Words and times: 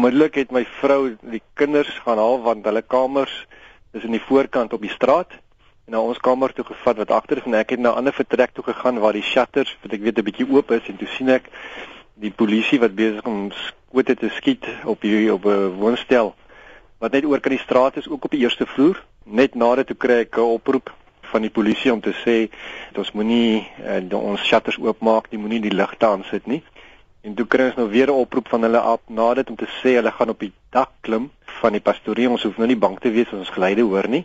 onmiddellik 0.00 0.38
het 0.40 0.52
my 0.56 0.62
vrou 0.80 1.16
die 1.28 1.42
kinders 1.60 1.90
gaan 2.06 2.16
haal 2.16 2.38
want 2.40 2.64
hulle 2.64 2.80
kamers 2.80 3.32
is 3.92 4.04
in 4.08 4.14
die 4.16 4.22
voorkant 4.24 4.72
op 4.72 4.80
die 4.80 4.92
straat 4.94 5.34
en 5.84 5.92
na 5.92 6.00
ons 6.00 6.20
kamer 6.24 6.54
toe 6.56 6.64
gevat 6.64 7.02
wat 7.02 7.12
agter 7.12 7.42
is 7.42 7.48
en 7.50 7.58
ek 7.58 7.74
het 7.74 7.82
na 7.84 7.90
'n 7.92 8.00
ander 8.00 8.16
vertrek 8.16 8.54
toe 8.54 8.64
gegaan 8.64 9.02
waar 9.04 9.12
die 9.12 9.26
shutters 9.32 9.76
wat 9.82 9.92
ek 9.92 10.00
weet 10.00 10.18
'n 10.18 10.24
bietjie 10.24 10.48
oop 10.48 10.70
is 10.70 10.88
en 10.88 10.96
toe 10.96 11.08
sien 11.16 11.28
ek 11.28 11.50
die 12.14 12.30
polisie 12.30 12.80
wat 12.80 12.94
besig 12.94 13.26
om 13.26 13.52
skote 13.52 14.14
te 14.16 14.28
skiet 14.28 14.64
op 14.84 15.02
hier 15.02 15.32
op 15.32 15.44
'n 15.44 15.76
woonstel 15.76 16.34
wat 16.98 17.12
net 17.12 17.24
oor 17.24 17.40
kan 17.40 17.52
die 17.52 17.66
straat 17.66 17.96
is 17.96 18.08
ook 18.08 18.24
op 18.24 18.30
die 18.30 18.40
eerste 18.40 18.66
vloer 18.66 19.04
net 19.24 19.54
nader 19.54 19.84
toe 19.84 19.96
kry 19.96 20.20
ek 20.24 20.36
'n 20.36 20.40
oproep 20.56 20.90
van 21.20 21.42
die 21.42 21.50
polisie 21.50 21.92
om 21.92 22.00
te 22.00 22.14
sê 22.24 22.48
ons 22.96 23.12
moenie 23.12 23.68
uh, 23.84 24.16
ons 24.16 24.40
shutters 24.40 24.78
oopmaak 24.78 25.30
nie 25.30 25.40
moenie 25.40 25.60
die 25.60 25.76
ligte 25.76 26.06
aan 26.06 26.24
sit 26.24 26.46
nie 26.46 26.62
En 27.20 27.34
toe 27.36 27.44
kry 27.52 27.66
ons 27.68 27.76
nou 27.76 27.88
weer 27.92 28.08
'n 28.08 28.20
oproep 28.24 28.48
van 28.48 28.62
hulle 28.62 28.78
af 28.78 29.00
na 29.08 29.34
dit 29.34 29.50
om 29.50 29.56
te 29.56 29.68
sê 29.80 29.90
hulle 29.98 30.10
gaan 30.10 30.28
op 30.28 30.38
die 30.40 30.52
dak 30.70 30.90
klim 31.00 31.30
van 31.60 31.72
die 31.72 31.80
pastorie. 31.80 32.28
Ons 32.28 32.42
hoef 32.42 32.56
nou 32.56 32.66
nie 32.66 32.76
bang 32.76 32.98
te 32.98 33.10
wees 33.10 33.26
as 33.26 33.38
ons 33.44 33.56
geleide 33.56 33.82
hoor 33.82 34.08
nie. 34.08 34.24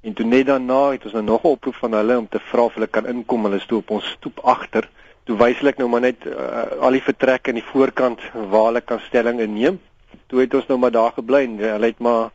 En 0.00 0.12
toe 0.12 0.26
net 0.26 0.46
daarna 0.46 0.90
het 0.90 1.04
ons 1.04 1.12
nou 1.12 1.24
nog 1.24 1.42
'n 1.44 1.46
oproep 1.48 1.74
van 1.74 1.92
hulle 1.92 2.18
om 2.18 2.28
te 2.28 2.38
vra 2.38 2.62
of 2.62 2.74
hulle 2.74 2.86
kan 2.86 3.06
inkom. 3.06 3.44
Hulle 3.44 3.58
stoep 3.58 3.90
op 3.90 3.90
ons 3.90 4.10
stoep 4.10 4.38
agter. 4.38 4.88
Toe 5.24 5.36
wys 5.36 5.58
hulle 5.58 5.74
nou 5.76 5.88
maar 5.88 6.00
net 6.00 6.26
uh, 6.26 6.62
al 6.80 6.90
die 6.90 7.02
vertrekke 7.02 7.48
in 7.48 7.54
die 7.54 7.70
voorkant 7.72 8.20
waar 8.32 8.64
hulle 8.64 8.80
kan 8.80 9.00
stelling 9.00 9.40
inneem. 9.40 9.80
Toe 10.26 10.40
het 10.40 10.54
ons 10.54 10.66
nou 10.66 10.78
maar 10.78 10.90
daar 10.90 11.12
gebly 11.12 11.44
en 11.44 11.58
hulle 11.58 11.86
het 11.86 11.98
maar 11.98 12.30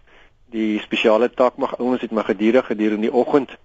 die 0.46 0.80
spesiale 0.80 1.30
taak 1.30 1.57
mag 1.57 1.77
ouens 1.80 2.02
het 2.02 2.12
maar 2.12 2.23
gedurig 2.23 2.66
gedurende 2.66 3.07
die 3.07 3.13
oggend 3.13 3.57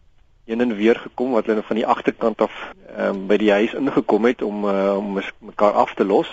heen 0.45 0.61
en 0.61 0.77
weer 0.77 0.99
gekom 0.99 1.31
wat 1.31 1.47
hulle 1.47 1.63
van 1.63 1.77
die 1.77 1.87
agterkant 1.87 2.41
af 2.41 2.55
um, 2.99 3.27
by 3.31 3.37
die 3.41 3.51
huis 3.53 3.75
ingekom 3.79 4.25
het 4.25 4.43
om 4.43 4.65
uh, 4.65 4.97
om 4.97 5.19
mekaar 5.39 5.73
af 5.73 5.95
te 5.95 6.05
los. 6.05 6.31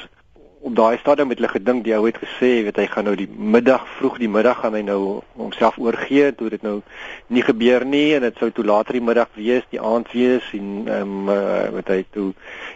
Op 0.59 0.75
daai 0.75 0.97
stadium 0.97 1.29
het 1.29 1.37
hulle 1.37 1.51
gedink 1.51 1.83
die 1.85 1.93
ou 1.95 2.05
het 2.05 2.17
gesê 2.17 2.49
weet 2.65 2.79
hy 2.81 2.87
gaan 2.91 3.05
nou 3.07 3.15
die 3.15 3.29
middag 3.29 3.85
vroeg 3.99 4.17
die 4.23 4.31
middag 4.31 4.63
gaan 4.63 4.73
hy 4.73 4.81
nou 4.87 5.21
homself 5.37 5.77
oorgee 5.77 6.31
toe 6.35 6.49
dit 6.49 6.65
nou 6.65 6.81
nie 7.27 7.45
gebeur 7.45 7.85
nie 7.85 8.15
en 8.17 8.25
dit 8.25 8.41
sou 8.41 8.49
toe 8.51 8.65
later 8.65 8.97
die 8.97 9.05
middag 9.05 9.29
wees 9.37 9.69
die 9.69 9.81
aand 9.81 10.11
wees 10.15 10.49
en 10.57 10.67
ehm 10.87 11.15
um, 11.29 11.31
uh, 11.33 11.69
wat 11.77 11.93
hy 11.93 12.01
toe 12.11 12.31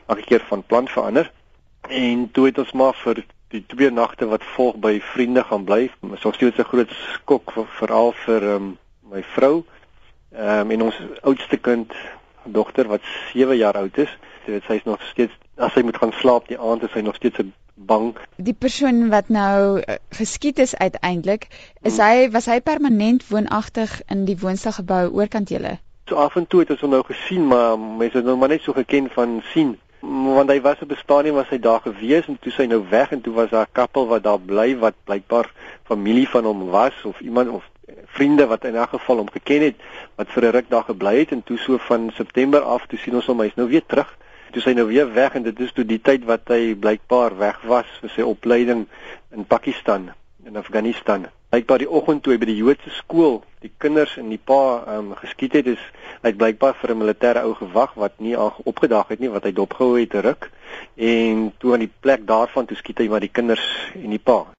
elke 0.07 0.27
keer 0.29 0.45
van 0.49 0.63
plan 0.63 0.87
verander. 0.87 1.31
En 1.89 2.29
toe 2.31 2.45
het 2.51 2.61
ons 2.61 2.77
maar 2.77 2.95
vir 3.03 3.25
die 3.51 3.65
twee 3.67 3.91
nagte 3.91 4.29
wat 4.29 4.45
volg 4.55 4.77
by 4.79 4.99
vriende 5.13 5.43
gaan 5.43 5.65
bly. 5.67 5.89
Was 5.99 6.23
nog 6.23 6.35
steeds 6.35 6.57
'n 6.57 6.69
groot 6.69 6.91
skok 7.17 7.53
veral 7.81 8.13
vir 8.25 8.43
ehm 8.43 8.55
um, 8.55 8.77
my 9.11 9.23
vrou 9.35 9.65
Ehm 10.31 10.59
um, 10.59 10.71
en 10.71 10.81
ons 10.81 10.99
oudste 11.21 11.57
kind 11.57 11.93
dogter 12.43 12.87
wat 12.87 13.01
7 13.33 13.57
jaar 13.57 13.77
oud 13.77 13.97
is, 13.97 14.11
weet 14.45 14.63
sy 14.63 14.79
is 14.79 14.87
nog 14.87 15.01
steeds 15.11 15.33
as 15.55 15.73
sy 15.73 15.83
moet 15.85 15.97
gaan 15.97 16.13
slaap 16.17 16.47
die 16.47 16.59
aand 16.59 16.83
is 16.87 16.93
sy 16.95 17.03
nog 17.05 17.15
steeds 17.15 17.43
bang. 17.75 18.13
Die 18.37 18.55
persoon 18.55 19.09
wat 19.11 19.29
nou 19.29 19.79
uh, 19.79 19.97
geskiet 20.15 20.59
is 20.59 20.75
uiteindelik, 20.75 21.47
is 21.81 21.97
hmm. 21.97 22.07
hy 22.07 22.31
was 22.31 22.47
hy 22.47 22.61
permanent 22.61 23.27
woonagtig 23.27 23.99
in 24.07 24.25
die 24.25 24.37
woonstelgebou 24.39 25.09
oorkant 25.11 25.51
julle? 25.51 25.77
So 26.09 26.15
af 26.15 26.35
en 26.35 26.47
toe 26.47 26.63
het 26.63 26.71
ons 26.73 26.81
hom 26.81 26.95
nou 26.95 27.03
gesien, 27.07 27.47
maar 27.47 27.79
mense 27.79 28.17
het 28.17 28.25
nou 28.25 28.37
maar 28.39 28.55
net 28.55 28.63
so 28.63 28.73
geken 28.77 29.11
van 29.13 29.39
sien 29.53 29.77
want 30.01 30.49
hy 30.49 30.61
was 30.61 30.81
op 30.81 30.91
'n 30.91 30.97
stadium 30.97 31.35
was 31.35 31.49
hy 31.49 31.59
daar 31.59 31.81
gewees 31.81 32.25
en 32.27 32.37
toe 32.41 32.51
sy 32.51 32.65
nou 32.65 32.81
weg 32.89 33.11
en 33.11 33.21
toe 33.21 33.33
was 33.33 33.49
daar 33.49 33.67
'n 33.69 33.73
koppel 33.73 34.07
wat 34.07 34.23
daar 34.23 34.39
bly 34.39 34.77
wat 34.77 34.95
blykbaar 35.03 35.51
familie 35.83 36.29
van 36.29 36.43
hom 36.43 36.69
was 36.69 36.93
of 37.05 37.19
iemand 37.19 37.49
of 37.49 37.63
vriende 38.05 38.47
wat 38.47 38.65
in 38.65 38.77
'n 38.77 38.87
geval 38.87 39.17
hom 39.17 39.31
geken 39.31 39.61
het 39.61 39.75
wat 40.15 40.27
vir 40.29 40.43
'n 40.43 40.51
ruk 40.51 40.69
daar 40.69 40.83
gebly 40.83 41.19
het 41.19 41.31
en 41.31 41.43
toe 41.43 41.57
so 41.57 41.77
van 41.77 42.11
September 42.15 42.61
af 42.61 42.85
toe 42.87 42.99
sien 42.99 43.15
ons 43.15 43.25
hom 43.25 43.39
hy's 43.39 43.55
nou 43.55 43.67
weer 43.67 43.85
terug. 43.85 44.17
Toe 44.51 44.61
sy 44.61 44.73
nou 44.73 44.87
weer 44.87 45.13
weg 45.13 45.33
en 45.33 45.43
dit 45.43 45.59
is 45.59 45.71
toe 45.71 45.85
die 45.85 46.01
tyd 46.01 46.25
wat 46.25 46.41
hy 46.47 46.75
blykbaar 46.75 47.37
weg 47.37 47.61
was 47.61 47.85
vir 48.01 48.09
sy 48.09 48.21
opleiding 48.21 48.87
in 49.31 49.45
Pakistan 49.45 50.11
in 50.45 50.57
Afghanistan. 50.57 51.27
Blykbaar 51.49 51.77
die 51.77 51.89
oggend 51.89 52.23
toe 52.23 52.33
hy 52.33 52.39
by 52.39 52.45
die 52.45 52.57
Joodse 52.57 52.89
skool 52.89 53.43
die 53.61 53.71
kinders 53.77 54.15
en 54.17 54.29
die 54.33 54.39
pa 54.41 54.61
um, 54.95 55.11
geskiet 55.19 55.53
het 55.59 55.67
is 55.75 55.81
hy 56.23 56.31
blykbaar 56.33 56.73
vir 56.81 56.93
'n 56.93 57.01
militêre 57.01 57.43
ou 57.45 57.53
gewag 57.59 57.93
wat 58.03 58.17
nie 58.19 58.35
opgedag 58.37 59.13
het 59.13 59.19
nie 59.19 59.29
wat 59.29 59.45
hy 59.45 59.51
dopgehou 59.51 59.99
het 59.99 60.13
ruk 60.25 60.49
en 60.95 61.51
toe 61.59 61.73
aan 61.73 61.85
die 61.85 61.93
plek 62.01 62.25
daarvan 62.25 62.65
toe 62.65 62.77
skiet 62.77 63.03
hy 63.03 63.07
maar 63.07 63.21
die 63.21 63.35
kinders 63.39 63.67
en 63.93 64.09
die 64.09 64.25
pa 64.31 64.51